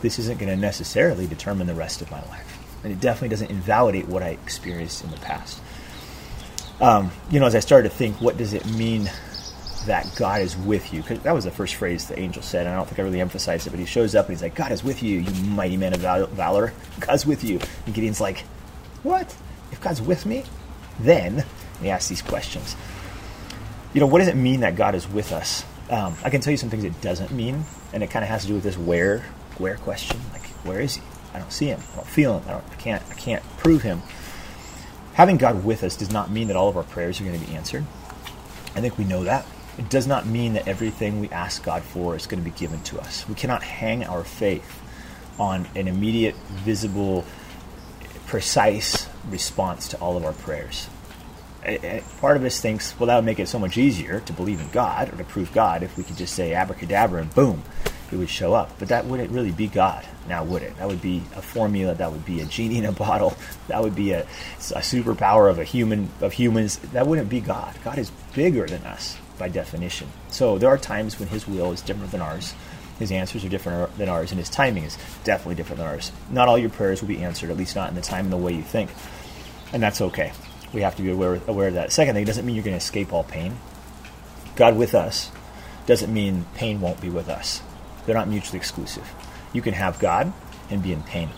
[0.00, 2.58] this isn't going to necessarily determine the rest of my life.
[2.84, 5.60] And it definitely doesn't invalidate what I experienced in the past.
[6.80, 9.10] Um, you know, as I started to think, what does it mean
[9.86, 11.02] that God is with you?
[11.02, 13.20] Because that was the first phrase the angel said, and I don't think I really
[13.20, 15.76] emphasized it, but he shows up and he's like, God is with you, you mighty
[15.76, 16.72] man of valor.
[17.00, 17.58] God's with you.
[17.86, 18.40] And Gideon's like,
[19.02, 19.34] what?
[19.72, 20.44] If God's with me,
[21.00, 21.44] then,
[21.80, 22.76] he asks these questions.
[23.94, 25.64] You know, what does it mean that God is with us?
[25.90, 28.42] Um, I can tell you some things it doesn't mean, and it kind of has
[28.42, 29.20] to do with this where
[29.56, 30.20] where question.
[30.32, 31.02] Like, where is he?
[31.34, 31.80] I don't see him.
[31.92, 32.48] I don't feel him.
[32.48, 33.02] I, don't, I can't.
[33.10, 34.02] I can't prove him.
[35.14, 37.44] Having God with us does not mean that all of our prayers are going to
[37.44, 37.84] be answered.
[38.76, 39.46] I think we know that.
[39.78, 42.82] It does not mean that everything we ask God for is going to be given
[42.84, 43.28] to us.
[43.28, 44.82] We cannot hang our faith
[45.38, 47.24] on an immediate, visible,
[48.26, 50.88] precise response to all of our prayers.
[52.20, 54.70] Part of us thinks, well, that would make it so much easier to believe in
[54.70, 57.62] God or to prove God if we could just say abracadabra and boom,
[58.10, 58.78] it would show up.
[58.78, 60.76] But that wouldn't really be God, now would it?
[60.78, 61.94] That would be a formula.
[61.94, 63.36] That would be a genie in a bottle.
[63.66, 66.78] That would be a, a superpower of a human of humans.
[66.92, 67.74] That wouldn't be God.
[67.84, 70.08] God is bigger than us by definition.
[70.28, 72.54] So there are times when His will is different than ours.
[72.98, 76.10] His answers are different than ours, and His timing is definitely different than ours.
[76.30, 78.36] Not all your prayers will be answered, at least not in the time and the
[78.36, 78.90] way you think,
[79.72, 80.32] and that's okay.
[80.72, 81.92] We have to be aware, aware of that.
[81.92, 83.56] Second thing, it doesn't mean you're going to escape all pain.
[84.56, 85.30] God with us
[85.86, 87.62] doesn't mean pain won't be with us.
[88.04, 89.08] They're not mutually exclusive.
[89.52, 90.32] You can have God
[90.70, 91.30] and be in pain.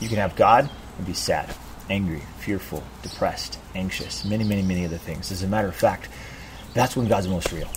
[0.00, 1.52] You can have God and be sad,
[1.90, 5.32] angry, fearful, depressed, anxious, many, many, many other things.
[5.32, 6.08] As a matter of fact,
[6.74, 7.70] that's when God's most real.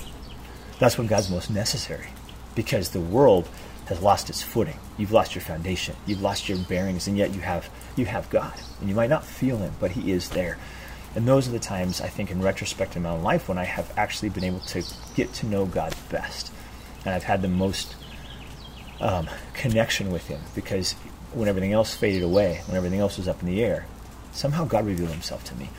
[0.79, 2.07] That's when God's most necessary.
[2.53, 3.47] Because the world
[3.87, 4.77] has lost its footing.
[4.97, 5.95] You've lost your foundation.
[6.05, 8.53] You've lost your bearings, and yet you have you have God.
[8.79, 10.57] And you might not feel him, but he is there.
[11.15, 13.65] And those are the times I think in retrospect in my own life when I
[13.65, 14.83] have actually been able to
[15.15, 16.51] get to know God best.
[17.03, 17.95] And I've had the most
[19.01, 20.93] um, connection with Him because
[21.33, 23.85] when everything else faded away, when everything else was up in the air,
[24.31, 25.69] somehow God revealed Himself to me.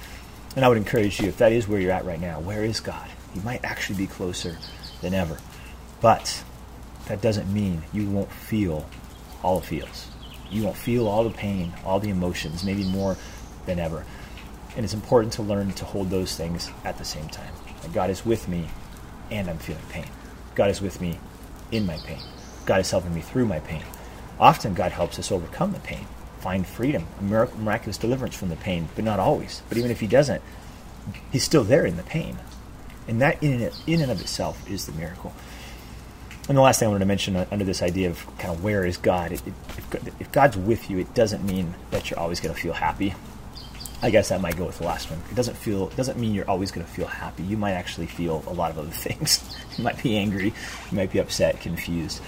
[0.55, 2.81] And I would encourage you, if that is where you're at right now, where is
[2.81, 3.09] God?
[3.33, 4.59] He might actually be closer
[5.01, 5.39] than ever.
[6.03, 6.45] But
[7.07, 8.87] that doesn't mean you won't feel
[9.43, 10.09] all the feels.
[10.51, 13.17] You won't feel all the pain, all the emotions, maybe more
[13.65, 14.05] than ever.
[14.77, 17.53] And it's important to learn to hold those things at the same time.
[17.93, 18.69] God is with me
[19.31, 20.07] and I'm feeling pain.
[20.55, 21.19] God is with me
[21.71, 22.23] in my pain.
[22.67, 23.83] God is helping me through my pain.
[24.39, 26.07] Often, God helps us overcome the pain,
[26.41, 29.63] find freedom, a miraculous deliverance from the pain, but not always.
[29.69, 30.43] But even if He doesn't,
[31.31, 32.39] He's still there in the pain.
[33.09, 35.33] And that, in and, of itself, is the miracle.
[36.49, 38.85] And the last thing I wanted to mention under this idea of kind of where
[38.85, 42.41] is God, it, it, if, if God's with you, it doesn't mean that you're always
[42.41, 43.15] going to feel happy.
[44.03, 45.23] I guess that might go with the last one.
[45.31, 47.45] It doesn't feel it doesn't mean you're always going to feel happy.
[47.45, 49.43] You might actually feel a lot of other things.
[49.77, 50.47] you might be angry,
[50.91, 52.21] you might be upset, confused.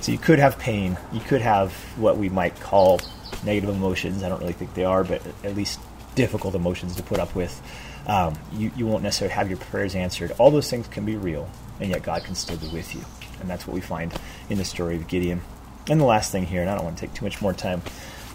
[0.00, 0.98] So you could have pain.
[1.12, 3.00] You could have what we might call
[3.42, 4.22] negative emotions.
[4.22, 5.80] I don't really think they are, but at least
[6.14, 7.62] difficult emotions to put up with.
[8.06, 10.32] Um, you, you won't necessarily have your prayers answered.
[10.38, 11.48] All those things can be real,
[11.80, 13.00] and yet God can still be with you.
[13.40, 14.12] And that's what we find
[14.50, 15.40] in the story of Gideon.
[15.88, 17.80] And the last thing here, and I don't want to take too much more time,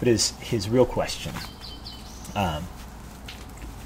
[0.00, 1.32] but is his real question.
[2.34, 2.66] Um,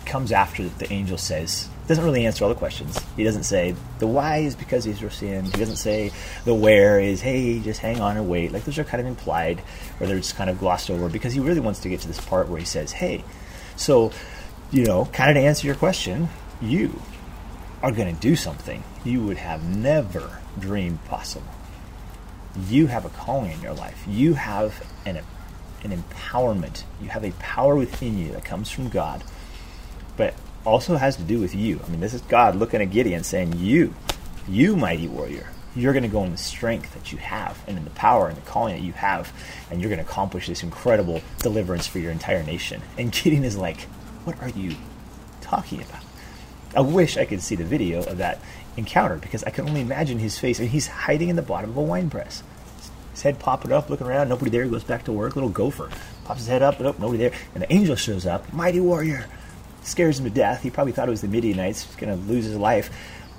[0.07, 2.99] comes after the angel says, doesn't really answer all the questions.
[3.17, 5.47] He doesn't say the why is because Israel sinned.
[5.47, 6.12] He doesn't say
[6.45, 8.53] the where is hey just hang on and wait.
[8.53, 9.62] Like those are kind of implied
[10.01, 12.21] or they're just kind of glossed over because he really wants to get to this
[12.21, 13.23] part where he says hey,
[13.77, 14.12] so
[14.71, 16.29] you know kind of to answer your question,
[16.62, 17.03] you
[17.83, 21.47] are going to do something you would have never dreamed possible.
[22.67, 24.03] You have a calling in your life.
[24.09, 25.21] You have an
[25.83, 26.85] an empowerment.
[27.03, 29.23] You have a power within you that comes from God,
[30.16, 31.81] but also has to do with you.
[31.85, 33.94] I mean, this is God looking at Gideon saying, You,
[34.48, 37.85] you mighty warrior, You're going to go in the strength that you have and in
[37.85, 39.33] the power and the calling that you have,
[39.70, 42.81] and you're going to accomplish this incredible deliverance for your entire nation.
[42.98, 43.83] And Gideon is like,
[44.24, 44.77] What are you
[45.40, 46.03] talking about?
[46.77, 48.40] I wish I could see the video of that
[48.77, 50.59] encounter because I can only imagine his face.
[50.59, 52.42] And he's hiding in the bottom of a wine press.
[53.12, 54.64] His head popping up, looking around, nobody there.
[54.64, 55.37] He goes back to work.
[55.37, 55.88] Little gopher
[56.24, 57.33] pops his head up, oh, nobody there.
[57.55, 59.27] And the angel shows up, mighty warrior,
[59.87, 60.62] scares him to death.
[60.62, 61.85] He probably thought it was the Midianites.
[61.85, 62.90] He's going to lose his life.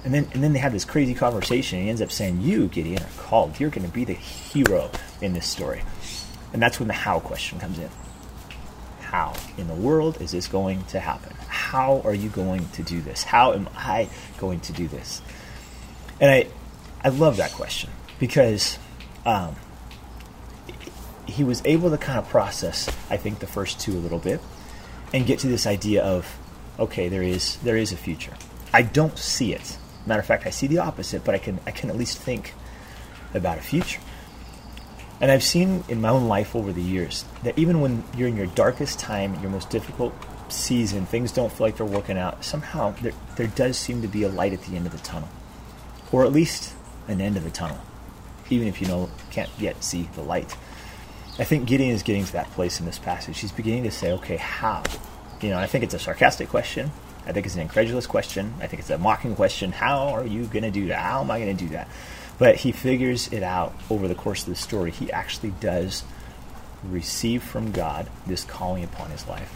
[0.04, 1.82] And then, and then they have this crazy conversation.
[1.82, 3.60] He ends up saying, "You, Gideon, are called.
[3.60, 5.82] You're going to be the hero in this story."
[6.54, 7.90] And that's when the how question comes in.
[9.02, 11.36] How in the world is this going to happen?
[11.48, 13.24] How are you going to do this?
[13.24, 15.22] How am I going to do this?
[16.20, 16.48] And I,
[17.04, 18.78] I love that question because
[19.26, 19.56] um,
[21.26, 24.40] he was able to kind of process, I think, the first two a little bit,
[25.16, 26.38] and get to this idea of,
[26.78, 28.34] okay, there is there is a future.
[28.74, 29.78] I don't see it.
[30.06, 32.54] Matter of fact, I see the opposite, but I can I can at least think
[33.34, 34.02] about a future.
[35.22, 38.36] And I've seen in my own life over the years that even when you're in
[38.36, 40.14] your darkest time, your most difficult
[40.50, 44.24] season, things don't feel like they're working out, somehow there, there does seem to be
[44.24, 45.30] a light at the end of the tunnel.
[46.12, 46.74] Or at least
[47.08, 47.80] an end of the tunnel,
[48.50, 50.58] even if you know can't yet see the light.
[51.38, 53.40] I think Gideon is getting to that place in this passage.
[53.40, 54.84] He's beginning to say, okay, how?
[55.42, 56.92] You know, I think it's a sarcastic question.
[57.26, 58.54] I think it's an incredulous question.
[58.62, 59.72] I think it's a mocking question.
[59.72, 61.00] How are you going to do that?
[61.00, 61.90] How am I going to do that?
[62.38, 64.92] But he figures it out over the course of the story.
[64.92, 66.04] He actually does
[66.84, 69.52] receive from God this calling upon his life.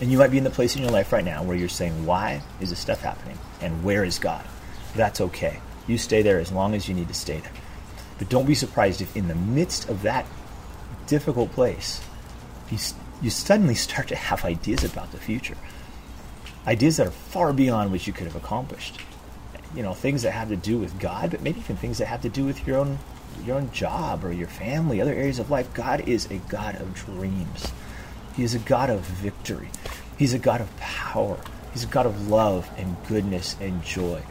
[0.00, 2.04] And you might be in the place in your life right now where you're saying,
[2.04, 3.38] Why is this stuff happening?
[3.60, 4.44] And where is God?
[4.96, 5.60] That's okay.
[5.86, 7.52] You stay there as long as you need to stay there.
[8.18, 10.26] But don't be surprised if, in the midst of that
[11.06, 12.00] difficult place,
[12.70, 12.78] you,
[13.22, 15.56] you suddenly start to have ideas about the future.
[16.66, 18.98] Ideas that are far beyond what you could have accomplished.
[19.74, 22.22] You know, things that have to do with God, but maybe even things that have
[22.22, 22.98] to do with your own
[23.44, 25.72] your own job or your family, other areas of life.
[25.74, 27.72] God is a God of dreams.
[28.36, 29.68] He is a God of victory.
[30.16, 31.38] He's a God of power.
[31.72, 34.22] He's a God of love and goodness and joy.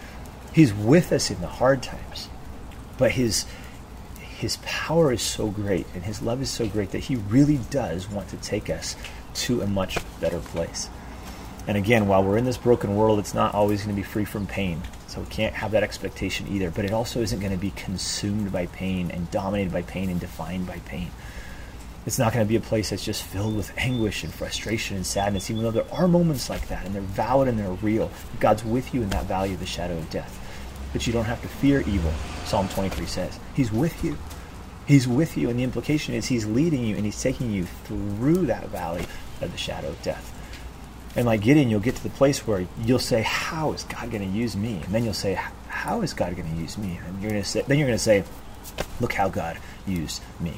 [0.53, 2.29] He's with us in the hard times.
[2.97, 3.45] But his
[4.43, 8.10] his power is so great and his love is so great that he really does
[8.10, 8.97] want to take us
[9.34, 10.89] to a much better place.
[11.65, 14.25] And again, while we're in this broken world, it's not always going to be free
[14.25, 14.82] from pain.
[15.08, 16.71] So we can't have that expectation either.
[16.71, 20.19] But it also isn't going to be consumed by pain and dominated by pain and
[20.19, 21.10] defined by pain.
[22.06, 25.06] It's not going to be a place that's just filled with anguish and frustration and
[25.06, 28.12] sadness, even though there are moments like that and they're valid and they're real.
[28.41, 30.38] God's with you in that valley of the shadow of death.
[30.91, 32.12] But you don't have to fear evil,
[32.43, 33.39] Psalm 23 says.
[33.53, 34.17] He's with you.
[34.87, 38.47] He's with you, and the implication is He's leading you and He's taking you through
[38.47, 39.05] that valley
[39.41, 40.31] of the shadow of death.
[41.15, 44.29] And like Gideon, you'll get to the place where you'll say, "How is God going
[44.29, 47.21] to use me?" And then you'll say, "How is God going to use me?" And
[47.21, 48.23] you're going to say, then you're going to say,
[48.99, 50.53] "Look how God used me.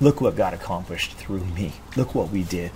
[0.00, 1.72] Look what God accomplished through me.
[1.96, 2.72] Look what we did."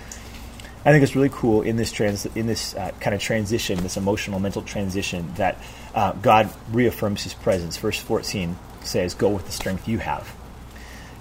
[0.85, 3.97] I think it's really cool in this trans in this uh, kind of transition, this
[3.97, 5.59] emotional mental transition, that
[5.95, 7.77] uh, God reaffirms His presence.
[7.77, 10.38] Verse 14 says, "Go with the strength you have."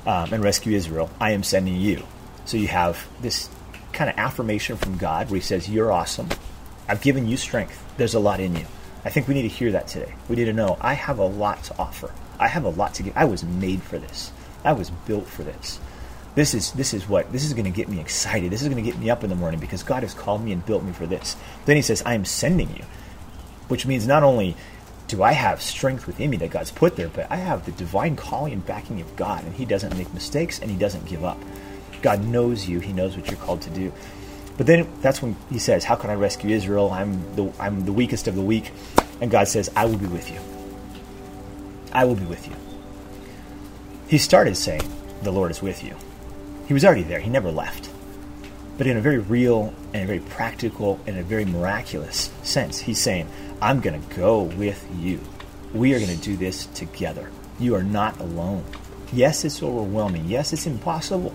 [0.08, 1.12] Um, and rescue Israel.
[1.20, 2.04] I am sending you.
[2.46, 3.50] So you have this
[3.92, 6.30] kind of affirmation from God where He says, You're awesome.
[6.88, 7.84] I've given you strength.
[7.98, 8.66] There's a lot in you.
[9.04, 10.14] I think we need to hear that today.
[10.30, 12.12] We need to know I have a lot to offer.
[12.40, 13.18] I have a lot to give.
[13.18, 14.32] I was made for this.
[14.64, 15.80] I was built for this.
[16.36, 18.52] This is this is what this is going to get me excited.
[18.52, 20.52] This is going to get me up in the morning because God has called me
[20.52, 21.36] and built me for this.
[21.66, 22.86] Then He says, "I am sending you,"
[23.68, 24.56] which means not only
[25.08, 28.16] do I have strength within me that God's put there, but I have the divine
[28.16, 31.38] calling and backing of God, and He doesn't make mistakes and He doesn't give up.
[32.02, 33.92] God knows you, He knows what you're called to do.
[34.58, 36.92] But then that's when He says, How can I rescue Israel?
[36.92, 38.72] I'm the, I'm the weakest of the weak.
[39.22, 40.40] And God says, I will be with you.
[41.94, 42.56] I will be with you.
[44.08, 44.84] He started saying,
[45.24, 45.96] The Lord is with you.
[46.68, 47.90] He was already there, He never left.
[48.78, 53.00] But in a very real and a very practical and a very miraculous sense, He's
[53.00, 53.28] saying,
[53.62, 55.20] I'm going to go with you.
[55.74, 57.32] We are going to do this together.
[57.60, 58.64] You are not alone.
[59.12, 60.26] Yes, it's overwhelming.
[60.26, 61.34] Yes, it's impossible.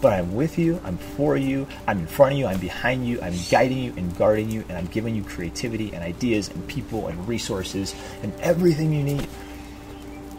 [0.00, 0.80] But I'm with you.
[0.84, 1.66] I'm for you.
[1.86, 2.46] I'm in front of you.
[2.46, 3.20] I'm behind you.
[3.20, 4.64] I'm guiding you and guarding you.
[4.68, 9.26] And I'm giving you creativity and ideas and people and resources and everything you need.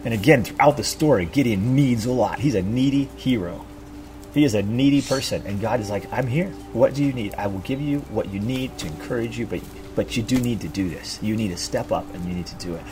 [0.04, 2.38] And again, throughout the story, Gideon needs a lot.
[2.38, 3.66] He's a needy hero.
[4.32, 5.42] He is a needy person.
[5.46, 6.48] And God is like, I'm here.
[6.72, 7.34] What do you need?
[7.34, 9.60] I will give you what you need to encourage you, but
[9.96, 11.18] but you do need to do this.
[11.20, 12.82] You need to step up and you need to do it.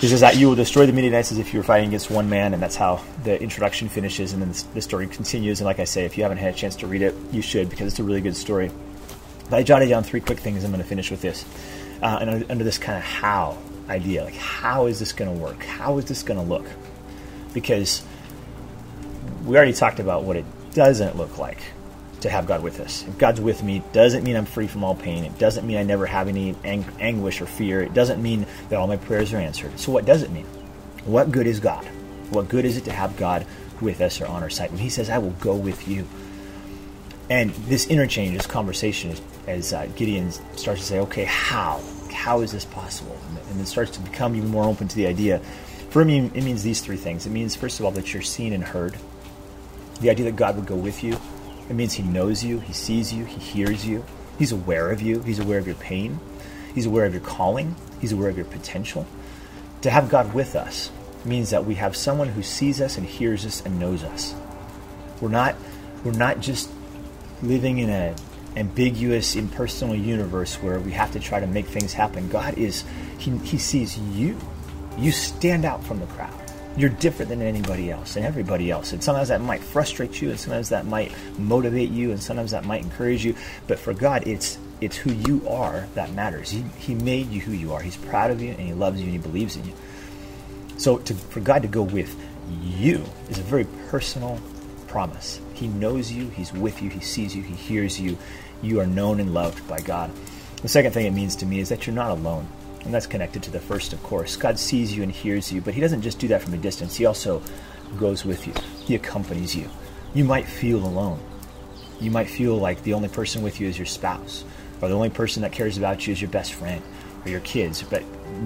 [0.00, 2.28] He says that you will destroy the Midianites as if you were fighting against one
[2.28, 5.60] man, and that's how the introduction finishes, and then the story continues.
[5.60, 7.70] And like I say, if you haven't had a chance to read it, you should
[7.70, 8.70] because it's a really good story.
[9.48, 10.62] But I jotted down three quick things.
[10.62, 11.46] I'm going to finish with this,
[12.02, 13.56] uh, and under this kind of how
[13.88, 14.24] idea.
[14.24, 15.62] Like, how is this going to work?
[15.62, 16.66] How is this going to look?
[17.54, 18.04] Because
[19.44, 21.58] we already talked about what it doesn't look like
[22.24, 23.04] to have God with us.
[23.06, 25.24] If God's with me, doesn't mean I'm free from all pain.
[25.24, 27.82] It doesn't mean I never have any ang- anguish or fear.
[27.82, 29.78] It doesn't mean that all my prayers are answered.
[29.78, 30.46] So, what does it mean?
[31.04, 31.84] What good is God?
[32.30, 33.46] What good is it to have God
[33.80, 34.70] with us or on our side?
[34.70, 36.06] When He says, I will go with you.
[37.28, 41.82] And this interchange, this conversation, as, as uh, Gideon starts to say, okay, how?
[42.10, 43.18] How is this possible?
[43.50, 45.40] And then starts to become even more open to the idea.
[45.90, 47.26] For me, it means these three things.
[47.26, 48.96] It means, first of all, that you're seen and heard.
[50.00, 51.18] The idea that God would go with you.
[51.68, 54.04] It means He knows you, He sees you, He hears you,
[54.38, 56.18] He's aware of you, He's aware of your pain,
[56.74, 59.06] He's aware of your calling, He's aware of your potential.
[59.82, 60.90] To have God with us
[61.24, 64.34] means that we have someone who sees us and hears us and knows us.
[65.20, 65.56] We're not
[66.04, 66.70] we're not just
[67.42, 68.14] living in an
[68.56, 72.28] ambiguous, impersonal universe where we have to try to make things happen.
[72.28, 72.84] God is
[73.18, 74.38] He, he sees you.
[74.98, 76.43] You stand out from the crowd.
[76.76, 78.92] You're different than anybody else and everybody else.
[78.92, 82.64] And sometimes that might frustrate you, and sometimes that might motivate you, and sometimes that
[82.64, 83.36] might encourage you.
[83.66, 86.50] But for God, it's it's who you are that matters.
[86.50, 87.80] He, he made you who you are.
[87.80, 89.72] He's proud of you, and He loves you, and He believes in you.
[90.76, 92.14] So to, for God to go with
[92.62, 94.40] you is a very personal
[94.88, 95.40] promise.
[95.54, 98.18] He knows you, He's with you, He sees you, He hears you.
[98.62, 100.10] You are known and loved by God.
[100.62, 102.48] The second thing it means to me is that you're not alone.
[102.84, 104.36] And that's connected to the first, of course.
[104.36, 106.96] God sees you and hears you, but He doesn't just do that from a distance.
[106.96, 107.42] He also
[107.98, 108.52] goes with you,
[108.84, 109.70] He accompanies you.
[110.14, 111.20] You might feel alone.
[112.00, 114.44] You might feel like the only person with you is your spouse,
[114.80, 116.82] or the only person that cares about you is your best friend,
[117.24, 118.02] or your kids, but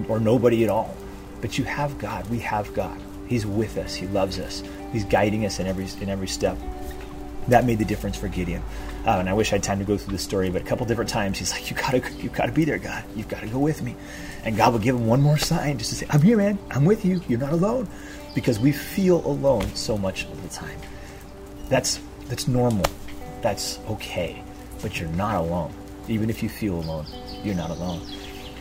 [0.07, 0.95] or nobody at all.
[1.41, 2.27] But you have God.
[2.29, 2.99] We have God.
[3.27, 3.93] He's with us.
[3.93, 4.63] He loves us.
[4.91, 6.57] He's guiding us in every in every step.
[7.49, 8.61] That made the difference for Gideon.
[9.05, 10.85] Uh, and I wish I had time to go through the story, but a couple
[10.85, 13.03] different times he's like, "You gotta, you gotta be there, God.
[13.15, 13.95] You've got to go with me."
[14.43, 16.59] And God will give him one more sign just to say, "I'm here, man.
[16.69, 17.21] I'm with you.
[17.27, 17.87] You're not alone,"
[18.35, 20.79] because we feel alone so much of the time.
[21.69, 22.85] That's that's normal.
[23.41, 24.43] That's okay.
[24.81, 25.73] But you're not alone.
[26.07, 27.05] Even if you feel alone,
[27.43, 28.01] you're not alone.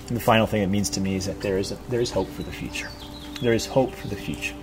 [0.08, 2.10] And the final thing it means to me is that there is a, there is
[2.10, 2.88] hope for the future.
[3.42, 4.54] There is hope for the future.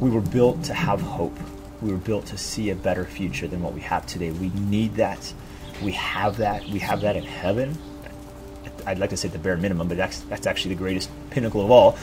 [0.00, 1.36] We were built to have hope.
[1.80, 4.30] We were built to see a better future than what we have today.
[4.30, 5.32] We need that.
[5.82, 6.66] We have that.
[6.68, 7.78] We have that in heaven.
[8.86, 11.70] I'd like to say the bare minimum, but that's that's actually the greatest pinnacle of
[11.70, 11.96] all.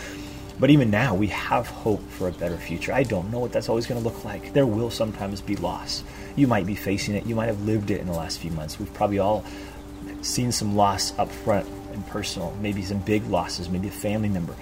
[0.58, 2.94] But even now, we have hope for a better future.
[2.94, 4.54] I don't know what that's always going to look like.
[4.54, 6.04] There will sometimes be loss.
[6.38, 7.26] You might be facing it.
[7.26, 8.80] You might have lived it in the last few months.
[8.80, 9.44] We've probably all
[10.22, 14.56] seen some loss up front and personal, maybe some big losses, maybe a family member.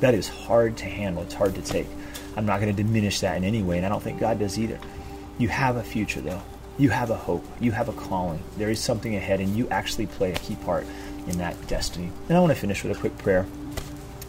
[0.00, 1.22] That is hard to handle.
[1.22, 1.86] It's hard to take.
[2.36, 4.58] I'm not going to diminish that in any way, and I don't think God does
[4.58, 4.78] either.
[5.38, 6.42] You have a future, though.
[6.78, 7.44] You have a hope.
[7.60, 8.42] You have a calling.
[8.58, 10.86] There is something ahead, and you actually play a key part
[11.26, 12.10] in that destiny.
[12.28, 13.46] And I want to finish with a quick prayer.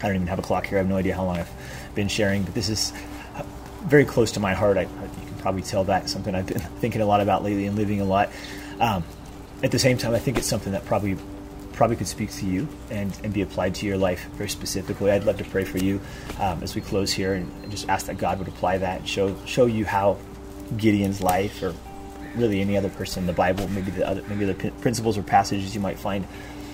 [0.02, 0.78] I don't even have a clock here.
[0.78, 1.52] I have no idea how long I've
[1.96, 2.94] been sharing, but this is
[3.88, 4.78] very close to my heart.
[4.78, 4.88] I, you
[5.26, 8.06] can probably tell that something I've been thinking a lot about lately and living a
[8.06, 8.30] lot.
[8.80, 9.04] Um,
[9.64, 11.18] at the same time, I think it's something that probably
[11.78, 15.12] probably could speak to you and, and be applied to your life very specifically.
[15.12, 16.02] I'd love to pray for you
[16.40, 19.36] um, as we close here and, just ask that God would apply that and show
[19.46, 20.18] show you how
[20.78, 21.76] Gideon's life or
[22.36, 25.76] really any other person in the Bible, maybe the other maybe the principles or passages
[25.76, 26.26] you might find,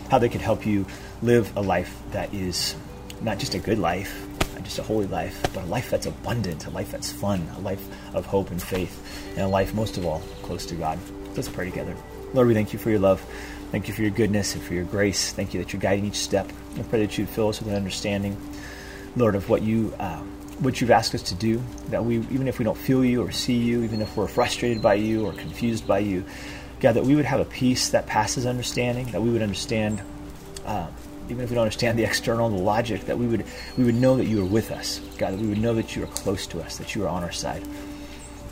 [0.10, 0.86] how they could help you
[1.22, 2.76] live a life that is
[3.22, 6.68] not just a good life, not just a holy life, but a life that's abundant,
[6.68, 8.96] a life that's fun, a life of hope and faith,
[9.32, 11.00] and a life most of all close to God.
[11.36, 11.96] Let's pray together.
[12.34, 13.26] Lord, we thank you for your love.
[13.73, 15.33] Thank you for your goodness and for your grace.
[15.33, 16.47] Thank you that you're guiding each step.
[16.77, 18.38] I pray that you'd fill us with an understanding,
[19.15, 20.19] Lord, of what you uh,
[20.59, 21.59] what you've asked us to do.
[21.88, 24.79] That we, even if we don't feel you or see you, even if we're frustrated
[24.79, 26.23] by you or confused by you,
[26.81, 29.07] God, that we would have a peace that passes understanding.
[29.07, 30.03] That we would understand,
[30.67, 30.86] uh,
[31.27, 33.43] even if we don't understand the external, the logic, that we would
[33.75, 35.33] we would know that you are with us, God.
[35.33, 37.31] That we would know that you are close to us, that you are on our
[37.31, 37.63] side.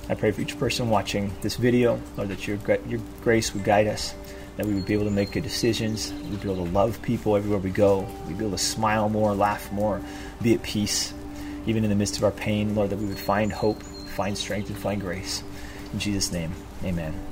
[0.09, 2.57] I pray for each person watching this video, Lord, that your
[2.87, 4.15] your grace would guide us
[4.57, 7.35] that we would be able to make good decisions, we'd be able to love people
[7.35, 10.01] everywhere we go, we'd be able to smile more, laugh more,
[10.41, 11.13] be at peace,
[11.65, 14.69] even in the midst of our pain, Lord, that we would find hope, find strength,
[14.69, 15.43] and find grace.
[15.93, 16.51] In Jesus' name,
[16.83, 17.30] amen.